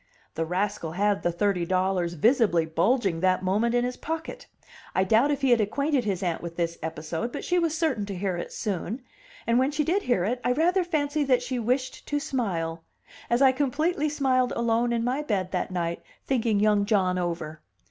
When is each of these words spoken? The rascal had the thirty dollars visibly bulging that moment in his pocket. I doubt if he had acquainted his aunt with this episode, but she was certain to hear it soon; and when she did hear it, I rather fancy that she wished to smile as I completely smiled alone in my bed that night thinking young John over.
The 0.33 0.45
rascal 0.47 0.93
had 0.93 1.21
the 1.21 1.31
thirty 1.31 1.63
dollars 1.63 2.13
visibly 2.15 2.65
bulging 2.65 3.19
that 3.19 3.43
moment 3.43 3.75
in 3.75 3.85
his 3.85 3.97
pocket. 3.97 4.47
I 4.95 5.03
doubt 5.03 5.29
if 5.29 5.41
he 5.41 5.51
had 5.51 5.61
acquainted 5.61 6.05
his 6.05 6.23
aunt 6.23 6.41
with 6.41 6.55
this 6.57 6.79
episode, 6.81 7.31
but 7.31 7.43
she 7.45 7.59
was 7.59 7.77
certain 7.77 8.07
to 8.07 8.15
hear 8.15 8.35
it 8.35 8.51
soon; 8.51 9.03
and 9.45 9.59
when 9.59 9.69
she 9.69 9.83
did 9.83 10.01
hear 10.01 10.23
it, 10.25 10.41
I 10.43 10.53
rather 10.53 10.83
fancy 10.83 11.23
that 11.25 11.43
she 11.43 11.59
wished 11.59 12.07
to 12.07 12.19
smile 12.19 12.81
as 13.29 13.43
I 13.43 13.51
completely 13.51 14.09
smiled 14.09 14.53
alone 14.55 14.91
in 14.91 15.03
my 15.03 15.21
bed 15.21 15.51
that 15.51 15.69
night 15.69 16.01
thinking 16.25 16.59
young 16.59 16.85
John 16.87 17.19
over. 17.19 17.61